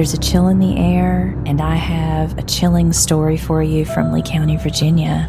[0.00, 4.12] There's a chill in the air, and I have a chilling story for you from
[4.12, 5.28] Lee County, Virginia.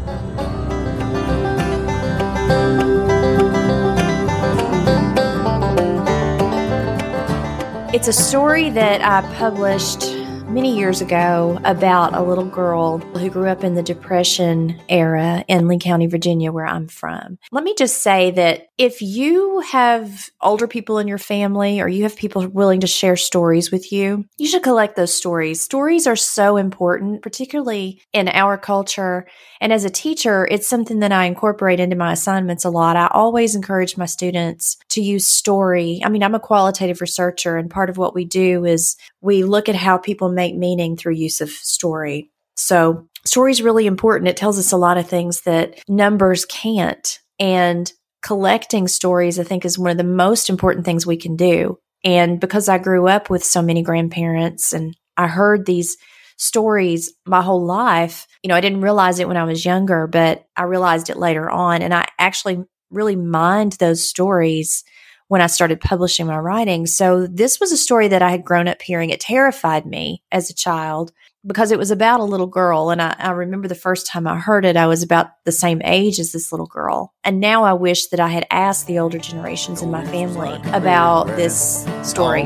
[7.92, 10.10] It's a story that I published
[10.52, 15.68] many years ago about a little girl who grew up in the Depression era in
[15.68, 17.38] Lee County, Virginia, where I'm from.
[17.50, 22.02] Let me just say that if you have older people in your family or you
[22.02, 25.62] have people willing to share stories with you, you should collect those stories.
[25.62, 29.24] Stories are so important, particularly in our culture.
[29.60, 32.96] And as a teacher, it's something that I incorporate into my assignments a lot.
[32.96, 36.00] I always encourage my students to use story.
[36.04, 39.68] I mean, I'm a qualitative researcher, and part of what we do is we look
[39.68, 42.32] at how people make meaning through use of story.
[42.56, 44.28] So, story is really important.
[44.28, 47.20] It tells us a lot of things that numbers can't.
[47.38, 47.92] And
[48.22, 51.78] collecting stories, I think, is one of the most important things we can do.
[52.04, 55.96] And because I grew up with so many grandparents and I heard these
[56.36, 60.44] stories my whole life, you know, I didn't realize it when I was younger, but
[60.56, 61.82] I realized it later on.
[61.82, 64.84] And I actually really mined those stories
[65.32, 66.84] when I started publishing my writing.
[66.84, 69.08] So this was a story that I had grown up hearing.
[69.08, 71.10] It terrified me as a child
[71.46, 72.90] because it was about a little girl.
[72.90, 75.80] And I, I, remember the first time I heard it, I was about the same
[75.86, 77.14] age as this little girl.
[77.24, 81.28] And now I wish that I had asked the older generations in my family about
[81.28, 82.44] this story.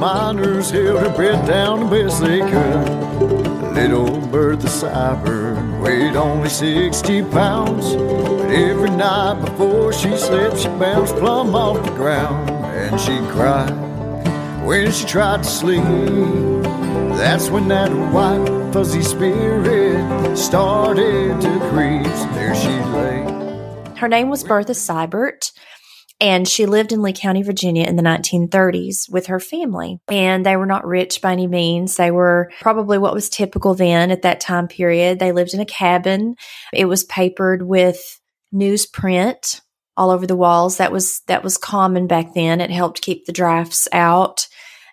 [0.00, 3.49] Miners held down the best they could.
[3.72, 7.94] Little Bertha Sybert weighed only 60 pounds.
[7.94, 12.50] But every night before she slept, she bounced plumb off the ground.
[12.50, 13.70] And she cried
[14.64, 15.84] when she tried to sleep.
[17.16, 22.04] That's when that white, fuzzy spirit started to creep.
[22.34, 23.96] There she lay.
[23.96, 25.52] Her name was Bertha Sybert.
[26.20, 30.00] And she lived in Lee County, Virginia in the 1930s with her family.
[30.08, 31.96] And they were not rich by any means.
[31.96, 35.18] They were probably what was typical then at that time period.
[35.18, 36.36] They lived in a cabin.
[36.74, 38.20] It was papered with
[38.54, 39.62] newsprint
[39.96, 40.76] all over the walls.
[40.76, 42.60] That was that was common back then.
[42.60, 44.46] It helped keep the drafts out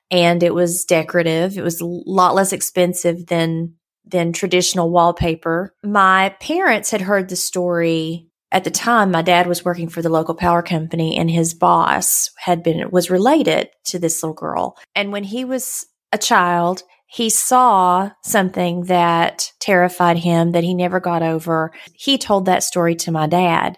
[0.09, 1.57] and it was decorative.
[1.57, 5.73] It was a lot less expensive than than traditional wallpaper.
[5.83, 10.09] My parents had heard the story at the time my dad was working for the
[10.09, 14.77] local power company and his boss had been was related to this little girl.
[14.95, 20.99] And when he was a child he saw something that terrified him that he never
[20.99, 21.71] got over.
[21.93, 23.77] He told that story to my dad.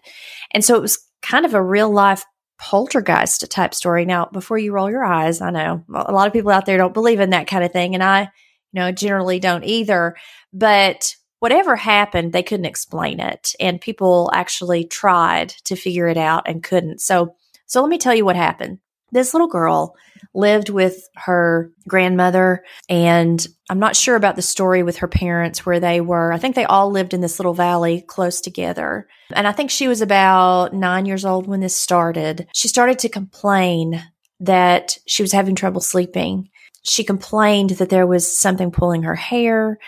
[0.51, 2.25] And so it was kind of a real life
[2.57, 4.05] poltergeist type story.
[4.05, 6.93] Now before you roll your eyes i know a lot of people out there don't
[6.93, 8.29] believe in that kind of thing and i
[8.71, 10.15] you know generally don't either.
[10.53, 13.53] But whatever happened, they couldn't explain it.
[13.59, 17.01] And people actually tried to figure it out and couldn't.
[17.01, 17.35] So,
[17.65, 18.79] so let me tell you what happened.
[19.11, 19.95] This little girl
[20.33, 25.79] lived with her grandmother, and I'm not sure about the story with her parents where
[25.79, 26.31] they were.
[26.31, 29.07] I think they all lived in this little valley close together.
[29.33, 32.47] And I think she was about nine years old when this started.
[32.53, 34.03] She started to complain
[34.39, 36.49] that she was having trouble sleeping.
[36.83, 39.79] She complained that there was something pulling her hair,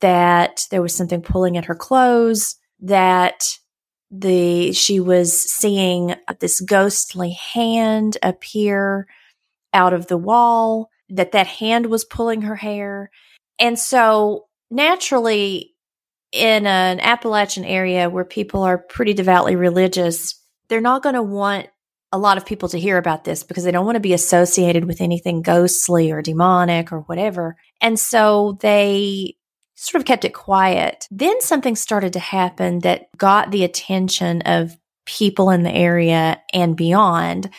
[0.00, 3.44] that there was something pulling at her clothes, that
[4.10, 9.06] the she was seeing this ghostly hand appear
[9.72, 13.10] out of the wall, that that hand was pulling her hair.
[13.58, 15.74] And so naturally
[16.32, 21.68] in an Appalachian area where people are pretty devoutly religious, they're not going to want
[22.12, 24.84] a lot of people to hear about this because they don't want to be associated
[24.84, 27.56] with anything ghostly or demonic or whatever.
[27.80, 29.34] And so they
[29.76, 31.06] sort of kept it quiet.
[31.10, 36.76] Then something started to happen that got the attention of people in the area and
[36.76, 37.50] beyond.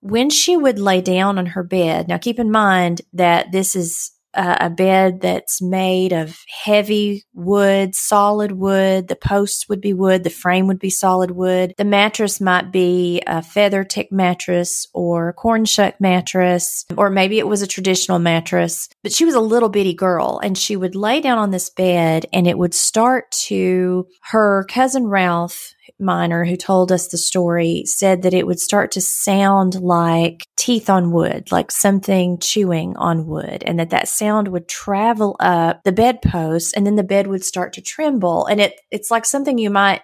[0.00, 4.12] When she would lay down on her bed, now keep in mind that this is
[4.34, 9.08] uh, a bed that's made of heavy wood, solid wood.
[9.08, 10.24] The posts would be wood.
[10.24, 11.74] The frame would be solid wood.
[11.76, 17.48] The mattress might be a feather tick mattress or corn shuck mattress, or maybe it
[17.48, 18.88] was a traditional mattress.
[19.02, 22.26] But she was a little bitty girl and she would lay down on this bed
[22.32, 28.22] and it would start to, her cousin Ralph, miner who told us the story said
[28.22, 33.62] that it would start to sound like teeth on wood, like something chewing on wood,
[33.66, 37.72] and that that sound would travel up the bedpost and then the bed would start
[37.74, 38.46] to tremble.
[38.46, 40.02] And it, it's like something you might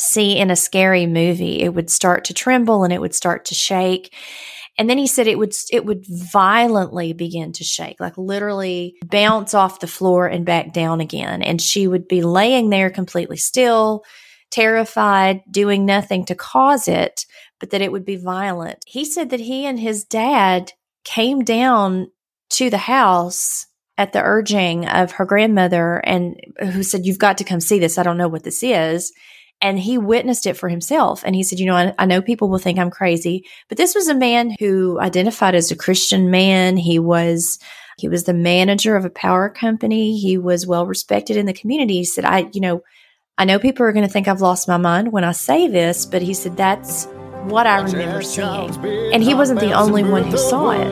[0.00, 1.60] see in a scary movie.
[1.60, 4.14] It would start to tremble and it would start to shake.
[4.78, 9.52] And then he said it would it would violently begin to shake, like literally bounce
[9.52, 11.42] off the floor and back down again.
[11.42, 14.04] And she would be laying there completely still,
[14.50, 17.26] terrified, doing nothing to cause it,
[17.60, 18.78] but that it would be violent.
[18.86, 20.72] He said that he and his dad
[21.04, 22.10] came down
[22.50, 23.66] to the house
[23.96, 27.98] at the urging of her grandmother and who said, You've got to come see this.
[27.98, 29.12] I don't know what this is.
[29.60, 31.22] And he witnessed it for himself.
[31.26, 33.94] And he said, You know, I, I, know people will think I'm crazy, but this
[33.94, 36.76] was a man who identified as a Christian man.
[36.76, 37.58] He was.
[37.98, 40.16] He was the manager of a power company.
[40.16, 41.94] He was well respected in the community.
[41.94, 42.82] He said, I, you know,
[43.40, 46.06] I know people are going to think I've lost my mind when I say this,
[46.06, 47.06] but he said, that's
[47.44, 48.74] what I remember seeing.
[49.14, 50.88] And he wasn't the only one who saw it.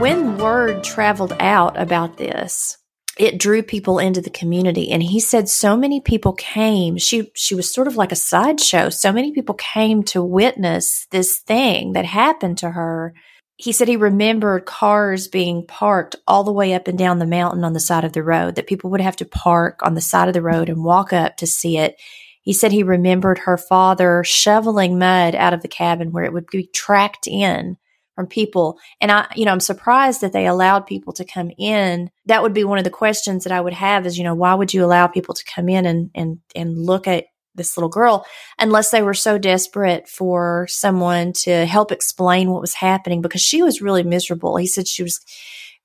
[0.00, 2.78] When word traveled out about this,
[3.20, 4.90] it drew people into the community.
[4.90, 6.96] And he said so many people came.
[6.96, 8.88] She she was sort of like a sideshow.
[8.88, 13.12] So many people came to witness this thing that happened to her.
[13.58, 17.62] He said he remembered cars being parked all the way up and down the mountain
[17.62, 20.28] on the side of the road, that people would have to park on the side
[20.28, 22.00] of the road and walk up to see it.
[22.40, 26.46] He said he remembered her father shoveling mud out of the cabin where it would
[26.46, 27.76] be tracked in
[28.20, 28.78] from people.
[29.00, 32.10] And I, you know, I'm surprised that they allowed people to come in.
[32.26, 34.52] That would be one of the questions that I would have is, you know, why
[34.52, 37.24] would you allow people to come in and, and, and look at
[37.54, 38.26] this little girl
[38.58, 43.62] unless they were so desperate for someone to help explain what was happening because she
[43.62, 44.58] was really miserable.
[44.58, 45.18] He said she was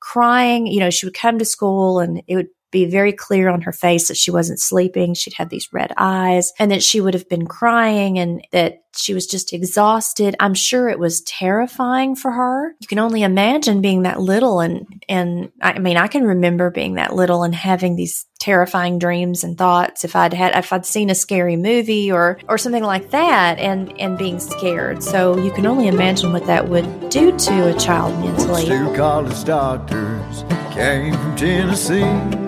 [0.01, 3.61] crying, you know, she would come to school and it would be very clear on
[3.61, 5.13] her face that she wasn't sleeping.
[5.13, 9.13] She'd have these red eyes and that she would have been crying and that she
[9.13, 10.35] was just exhausted.
[10.39, 12.75] I'm sure it was terrifying for her.
[12.79, 16.95] You can only imagine being that little and and I mean I can remember being
[16.95, 21.09] that little and having these terrifying dreams and thoughts if I'd had if I'd seen
[21.09, 25.03] a scary movie or or something like that and and being scared.
[25.03, 28.65] So you can only imagine what that would do to a child mentally.
[28.65, 32.44] Two college doctors came from Tennessee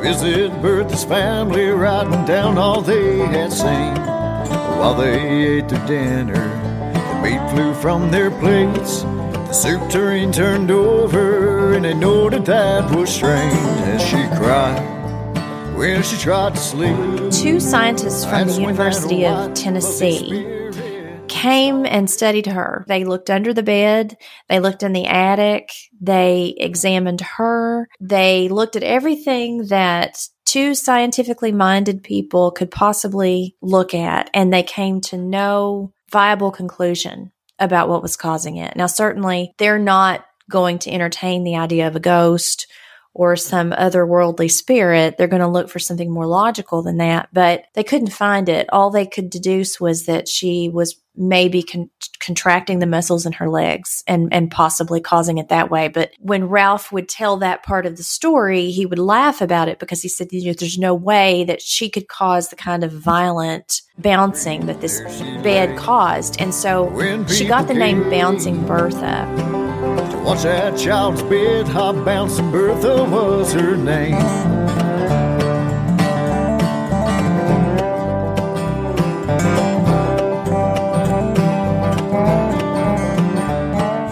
[0.00, 3.94] visit Bertha's family, writing down all they had seen.
[4.78, 6.48] While they ate their dinner,
[6.92, 9.02] the meat flew from their plates.
[9.02, 14.80] The soup tureen turned over, and they noted that was strange as she cried
[15.76, 16.96] when she tried to sleep.
[17.30, 20.59] Two scientists from the University of Tennessee
[21.40, 22.84] came and studied her.
[22.88, 24.16] They looked under the bed,
[24.48, 25.70] they looked in the attic,
[26.00, 33.94] they examined her, they looked at everything that two scientifically minded people could possibly look
[33.94, 38.74] at, and they came to no viable conclusion about what was causing it.
[38.76, 42.66] Now, certainly, they're not going to entertain the idea of a ghost
[43.12, 47.28] or some otherworldly spirit, they're going to look for something more logical than that.
[47.32, 48.68] But they couldn't find it.
[48.72, 51.90] All they could deduce was that she was maybe con-
[52.20, 55.88] contracting the muscles in her legs and, and possibly causing it that way.
[55.88, 59.78] But when Ralph would tell that part of the story, he would laugh about it
[59.78, 62.92] because he said, you know, there's no way that she could cause the kind of
[62.92, 65.00] violent bouncing that this
[65.42, 66.40] bed caused.
[66.40, 69.59] And so she got the name Bouncing Bertha.
[70.24, 74.14] Watch that child's bed hop bouncing Bertha was her name.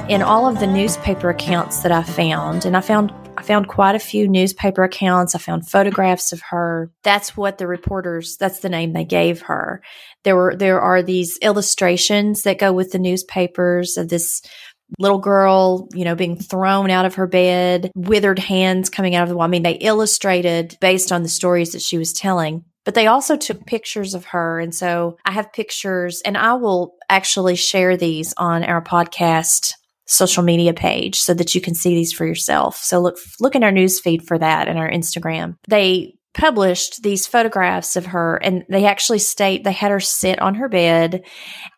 [0.08, 3.94] In all of the newspaper accounts that I found, and I found I found quite
[3.94, 5.36] a few newspaper accounts.
[5.36, 6.90] I found photographs of her.
[7.04, 9.80] That's what the reporters, that's the name they gave her.
[10.24, 14.42] There were, there are these illustrations that go with the newspapers of this
[14.98, 19.28] little girl, you know, being thrown out of her bed, withered hands coming out of
[19.28, 19.44] the wall.
[19.44, 22.64] I mean, they illustrated based on the stories that she was telling.
[22.84, 24.60] But they also took pictures of her.
[24.60, 29.74] And so I have pictures, and I will actually share these on our podcast
[30.06, 32.78] social media page so that you can see these for yourself.
[32.78, 35.56] So look look in our news feed for that and our Instagram.
[35.68, 40.54] They published these photographs of her and they actually state they had her sit on
[40.54, 41.24] her bed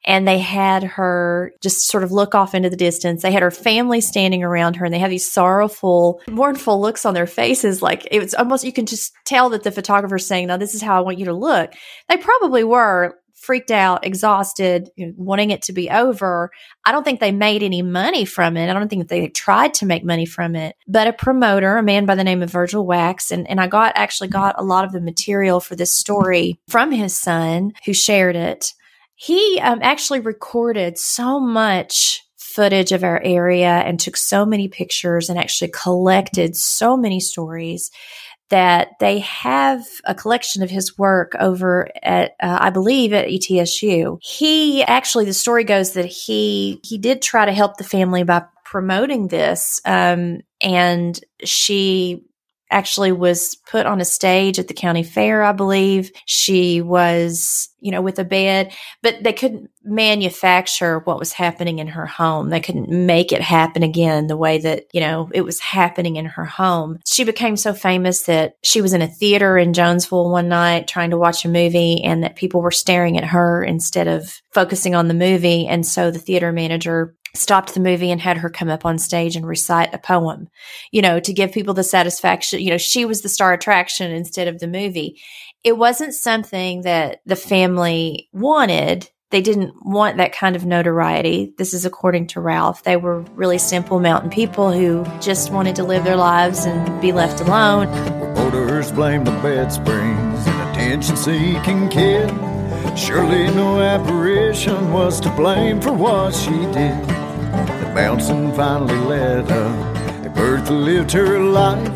[0.05, 3.23] and they had her just sort of look off into the distance.
[3.23, 7.15] They had her family standing around her and they had these sorrowful, mournful looks on
[7.15, 7.81] their faces.
[7.81, 10.83] Like it was almost, you can just tell that the photographer's saying, now this is
[10.83, 11.73] how I want you to look.
[12.09, 16.51] They probably were freaked out, exhausted, you know, wanting it to be over.
[16.85, 18.69] I don't think they made any money from it.
[18.69, 20.77] I don't think they tried to make money from it.
[20.87, 23.93] But a promoter, a man by the name of Virgil Wacks, and, and I got
[23.97, 28.37] actually got a lot of the material for this story from his son who shared
[28.37, 28.75] it.
[29.15, 35.31] He um, actually recorded so much footage of our area and took so many pictures
[35.31, 37.91] and actually collected so many stories
[38.51, 44.19] that they have a collection of his work over at, uh, I believe, at ETSU.
[44.23, 48.45] He actually, the story goes that he he did try to help the family by
[48.65, 52.25] promoting this, um, and she
[52.71, 56.11] actually was put on a stage at the county fair, I believe.
[56.27, 58.73] She was, you know, with a bed,
[59.03, 62.51] but they couldn't manufacture what was happening in her home.
[62.51, 66.27] They couldn't make it happen again the way that, you know, it was happening in
[66.27, 66.99] her home.
[67.07, 71.11] She became so famous that she was in a theater in Jonesville one night trying
[71.11, 75.09] to watch a movie and that people were staring at her instead of focusing on
[75.09, 75.67] the movie.
[75.67, 79.37] And so the theater manager stopped the movie and had her come up on stage
[79.37, 80.49] and recite a poem,
[80.91, 82.61] you know, to give people the satisfaction.
[82.61, 85.21] You know, she was the star attraction instead of the movie.
[85.63, 89.11] It wasn't something that the family wanted.
[89.31, 91.55] They didn't want that kind of notoriety.
[91.57, 92.83] This is according to Ralph.
[92.83, 97.13] They were really simple mountain people who just wanted to live their lives and be
[97.13, 97.87] left alone.
[98.21, 102.50] Reporters blame the bed springs and attention seeking kid.
[102.97, 107.07] Surely no apparition was to blame for what she did.
[107.07, 109.91] The bouncing finally let up.
[110.41, 111.93] Bertha lived her life,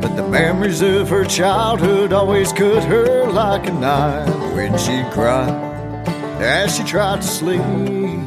[0.00, 5.50] but the memories of her childhood always cut her like a knife when she cried
[6.40, 7.60] as she tried to sleep.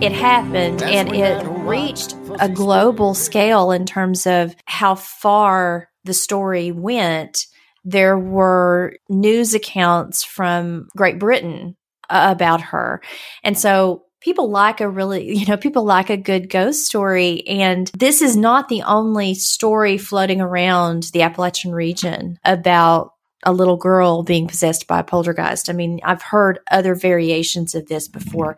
[0.02, 6.14] It happened That's and it reached a global scale in terms of how far the
[6.14, 7.46] story went.
[7.86, 11.78] There were news accounts from Great Britain
[12.12, 13.02] about her.
[13.44, 17.46] And so people like a really, you know, people like a good ghost story.
[17.48, 23.14] And this is not the only story floating around the Appalachian region about
[23.44, 25.70] a little girl being possessed by a poltergeist.
[25.70, 28.58] I mean, I've heard other variations of this before,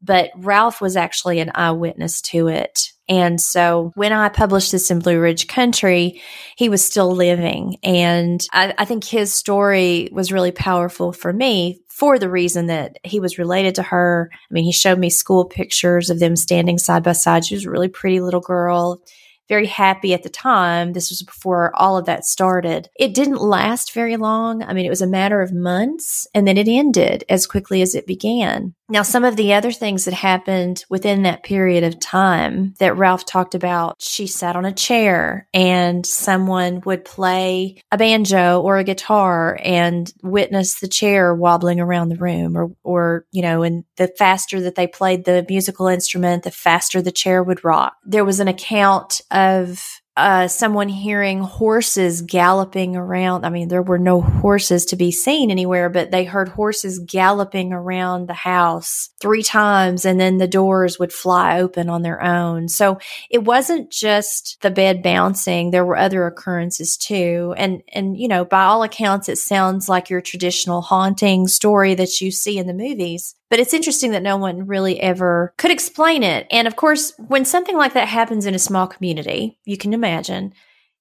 [0.00, 2.90] but Ralph was actually an eyewitness to it.
[3.06, 6.22] And so when I published this in Blue Ridge Country,
[6.56, 7.76] he was still living.
[7.82, 12.98] And I, I think his story was really powerful for me for the reason that
[13.04, 14.28] he was related to her.
[14.32, 17.44] I mean, he showed me school pictures of them standing side by side.
[17.44, 19.00] She was a really pretty little girl
[19.48, 20.92] very happy at the time.
[20.92, 22.88] This was before all of that started.
[22.96, 24.62] It didn't last very long.
[24.62, 27.94] I mean, it was a matter of months and then it ended as quickly as
[27.94, 28.74] it began.
[28.88, 33.24] Now, some of the other things that happened within that period of time that Ralph
[33.24, 38.84] talked about, she sat on a chair and someone would play a banjo or a
[38.84, 44.08] guitar and witness the chair wobbling around the room or, or, you know, and the
[44.18, 47.94] faster that they played the musical instrument, the faster the chair would rock.
[48.04, 53.44] There was an account of uh, someone hearing horses galloping around.
[53.44, 57.72] I mean, there were no horses to be seen anywhere, but they heard horses galloping
[57.72, 62.68] around the house three times and then the doors would fly open on their own.
[62.68, 65.72] So it wasn't just the bed bouncing.
[65.72, 67.52] There were other occurrences too.
[67.56, 72.20] And, and, you know, by all accounts, it sounds like your traditional haunting story that
[72.20, 73.34] you see in the movies.
[73.54, 76.48] But it's interesting that no one really ever could explain it.
[76.50, 80.54] And of course, when something like that happens in a small community, you can imagine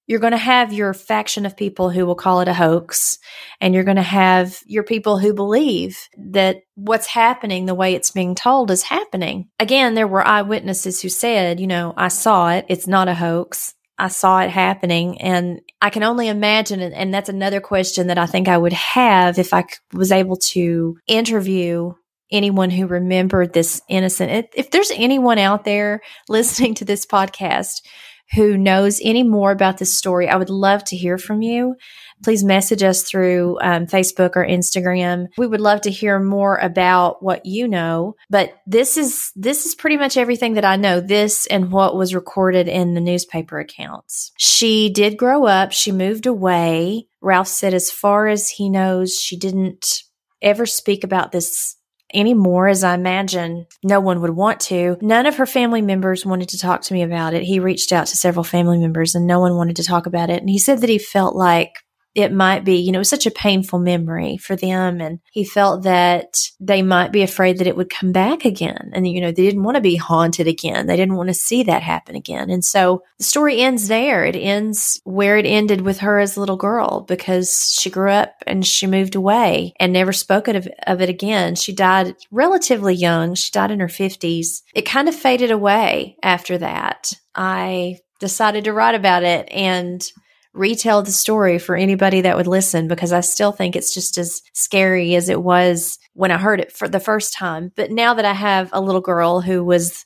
[0.05, 3.17] you're going to have your faction of people who will call it a hoax.
[3.59, 8.11] And you're going to have your people who believe that what's happening the way it's
[8.11, 9.49] being told is happening.
[9.59, 12.67] Again, there were eyewitnesses who said, you know, I saw it.
[12.69, 13.73] It's not a hoax.
[13.97, 16.81] I saw it happening and I can only imagine.
[16.81, 20.97] And, that's another question that I think I would have if I was able to
[21.07, 21.93] interview
[22.31, 24.47] anyone who remembered this innocent.
[24.53, 27.81] If, there's anyone out there listening to this podcast
[28.33, 31.75] who knows any more about this story, I would love to hear from you.
[32.23, 35.25] Please message us through um, Facebook or Instagram.
[35.37, 38.15] We would love to hear more about what you know.
[38.29, 41.01] But this is this is pretty much everything that I know.
[41.01, 44.31] This and what was recorded in the newspaper accounts.
[44.37, 45.73] She did grow up.
[45.73, 47.07] She moved away.
[47.21, 50.03] Ralph said, as far as he knows, she didn't
[50.41, 51.75] ever speak about this
[52.13, 54.97] anymore, as I imagine no one would want to.
[55.01, 57.43] None of her family members wanted to talk to me about it.
[57.43, 60.39] He reached out to several family members and no one wanted to talk about it.
[60.39, 61.79] And he said that he felt like
[62.15, 65.01] it might be, you know, such a painful memory for them.
[65.01, 68.91] And he felt that they might be afraid that it would come back again.
[68.93, 70.85] And, you know, they didn't want to be haunted again.
[70.85, 72.51] They didn't want to see that happen again.
[72.51, 74.23] And so the story ends there.
[74.25, 78.35] It ends where it ended with her as a little girl because she grew up
[78.45, 81.55] and she moved away and never spoke of, of it again.
[81.55, 83.33] She died relatively young.
[83.33, 84.61] She died in her 50s.
[84.75, 87.13] It kind of faded away after that.
[87.33, 90.01] I decided to write about it and
[90.53, 94.41] retell the story for anybody that would listen because I still think it's just as
[94.53, 97.71] scary as it was when I heard it for the first time.
[97.75, 100.05] But now that I have a little girl who was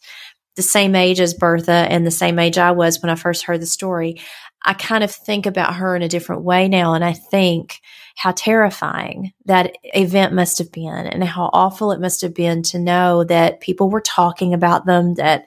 [0.55, 3.61] the same age as Bertha and the same age I was when I first heard
[3.61, 4.21] the story,
[4.65, 6.93] I kind of think about her in a different way now.
[6.93, 7.79] And I think
[8.15, 12.79] how terrifying that event must have been and how awful it must have been to
[12.79, 15.45] know that people were talking about them, that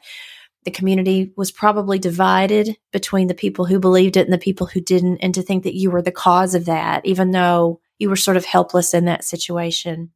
[0.64, 4.80] the community was probably divided between the people who believed it and the people who
[4.80, 8.16] didn't, and to think that you were the cause of that, even though you were
[8.16, 10.10] sort of helpless in that situation.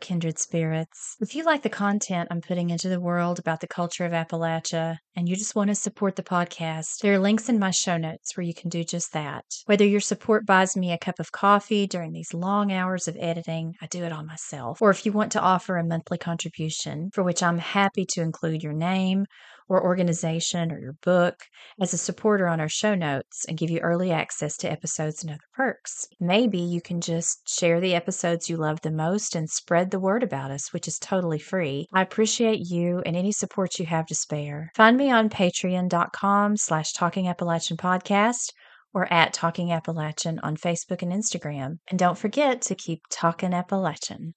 [0.00, 1.16] Kindred spirits.
[1.20, 4.98] If you like the content I'm putting into the world about the culture of Appalachia
[5.14, 8.36] and you just want to support the podcast, there are links in my show notes
[8.36, 9.44] where you can do just that.
[9.66, 13.74] Whether your support buys me a cup of coffee during these long hours of editing,
[13.80, 17.22] I do it all myself, or if you want to offer a monthly contribution for
[17.22, 19.26] which I'm happy to include your name
[19.70, 21.36] or organization or your book
[21.80, 25.30] as a supporter on our show notes and give you early access to episodes and
[25.30, 26.08] other perks.
[26.18, 30.24] Maybe you can just share the episodes you love the most and spread the word
[30.24, 31.86] about us, which is totally free.
[31.94, 34.72] I appreciate you and any support you have to spare.
[34.74, 38.50] Find me on patreon.com slash talking Appalachian podcast
[38.92, 41.78] or at Talking Appalachian on Facebook and Instagram.
[41.88, 44.28] And don't forget to keep talking Appalachian.